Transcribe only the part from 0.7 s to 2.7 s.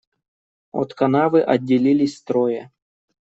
От канавы отделилось трое.